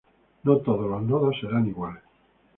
[0.45, 2.01] No todos los nodos serán iguales.